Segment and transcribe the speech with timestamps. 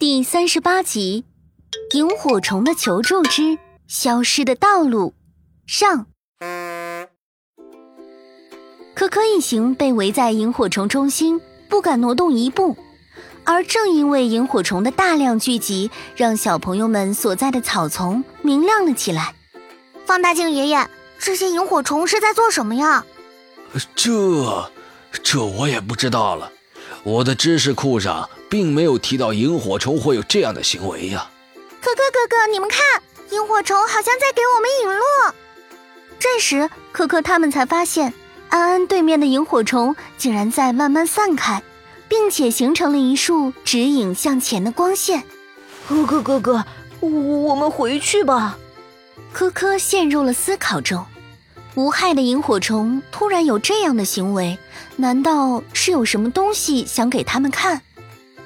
[0.00, 1.26] 第三十八集
[1.94, 5.12] 《萤火虫的求助之消失的道路》
[5.70, 6.06] 上，
[8.94, 11.38] 可可一行被围在萤火虫中心，
[11.68, 12.78] 不敢挪动一步。
[13.44, 19.34] 而正因为萤火虫的大量聚集，让小朋友们所在的草丛明亮了起来。
[20.06, 20.88] 放大镜爷爷，
[21.18, 23.04] 这些萤火虫是在做什么呀？
[23.94, 24.70] 这，
[25.22, 26.50] 这我也不知道了。
[27.02, 31.30] 我的知识库上并没有提到萤火虫会有这样的行为呀。
[31.80, 32.78] 可可哥哥，你们看，
[33.30, 35.02] 萤火虫好像在给我们引路。
[36.18, 38.12] 这时，可可他们才发现，
[38.50, 41.62] 安安对面的萤火虫竟然在慢慢散开，
[42.06, 45.24] 并且形成了一束指引向前的光线。
[45.88, 46.64] 可可哥哥，
[47.00, 48.58] 我我们回去吧。
[49.32, 51.06] 科科陷入了思考中。
[51.80, 54.58] 无害的萤火虫突然有这样的行为，
[54.96, 57.80] 难道是有什么东西想给他们看？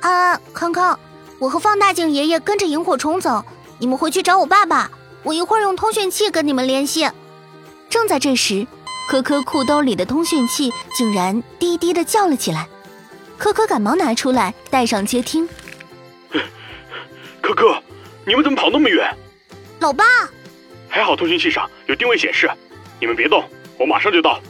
[0.02, 0.96] 啊，康康，
[1.40, 3.44] 我和放大镜爷爷跟着萤火虫走，
[3.80, 4.88] 你们回去找我爸爸，
[5.24, 7.10] 我一会儿用通讯器跟你们联系。
[7.90, 8.68] 正在这时，
[9.08, 12.68] 科科裤兜里的通讯器竟然滴滴的叫了起来，
[13.36, 15.48] 科科赶忙拿出来带上接听。
[17.42, 17.82] 科科，
[18.24, 19.12] 你们怎么跑那么远？
[19.80, 20.04] 老爸，
[20.88, 22.48] 还好通讯器上有定位显示。
[23.04, 23.44] 你们别动，
[23.78, 24.40] 我马上就到。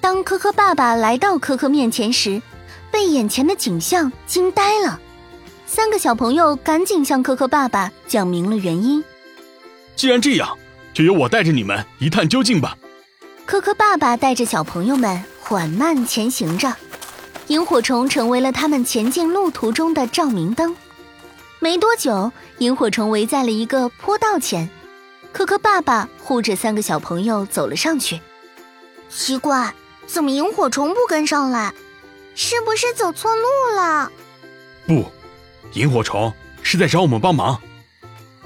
[0.00, 2.40] 当科科爸爸来到科科面前时，
[2.92, 5.00] 被眼前的景象惊呆了。
[5.66, 9.02] 三个小朋友赶紧向科科爸爸讲明了原因。
[9.96, 10.56] 既然这样，
[10.94, 12.78] 就由我带着你们一探究竟吧。
[13.44, 16.72] 科科爸爸带着小朋友们缓慢前行着，
[17.48, 20.76] 萤火虫成为了他们前进路途中的照明灯。
[21.58, 24.70] 没多久，萤火虫围在了一个坡道前。
[25.36, 28.18] 可可爸爸护着三个小朋友走了上去。
[29.10, 29.74] 奇怪，
[30.06, 31.74] 怎么萤火虫不跟上来？
[32.34, 33.42] 是不是走错路
[33.76, 34.10] 了？
[34.86, 35.04] 不，
[35.74, 37.60] 萤火虫是在找我们帮忙。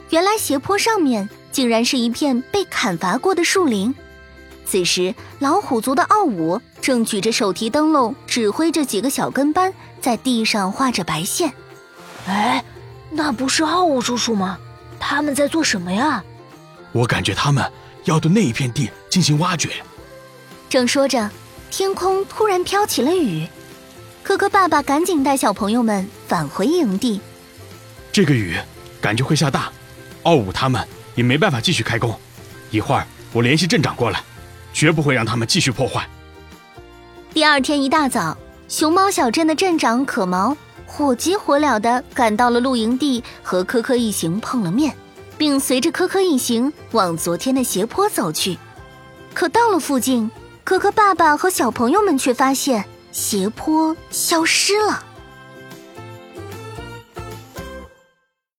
[0.08, 3.94] 原来斜坡上面竟然是一片被砍伐过的树林。
[4.66, 11.52] 此时，老虎族的奥武正举着手提灯笼，指挥着几个小跟班在地上画着白线。
[12.26, 12.64] 哎，
[13.10, 14.58] 那不是奥武叔叔吗？
[14.98, 16.24] 他们在做什么呀？
[16.92, 17.64] 我感觉他们
[18.04, 19.70] 要对那一片地进行挖掘。
[20.68, 21.30] 正说着，
[21.70, 23.46] 天空突然飘起了雨。
[24.22, 27.20] 可可爸爸赶紧带小朋友们返回营地。
[28.12, 28.56] 这个雨
[29.00, 29.72] 感觉会下大，
[30.24, 32.14] 奥武他们也没办法继续开工。
[32.70, 34.22] 一会儿我联系镇长过来，
[34.72, 36.08] 绝不会让他们继续破坏。
[37.32, 38.36] 第二天一大早，
[38.68, 40.56] 熊猫小镇的镇长可毛
[40.86, 44.94] 火急火燎地赶到了露营地，和科科一行碰了面。
[45.40, 48.58] 并随着科科一行往昨天的斜坡走去，
[49.32, 50.30] 可到了附近，
[50.64, 55.02] 科科爸爸和小朋友们却发现斜坡消失了。